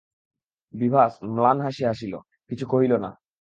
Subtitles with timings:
[0.73, 1.03] বিভা
[1.35, 2.13] ম্লান হাসি হাসিল,
[2.49, 3.09] কিছু কহিল না।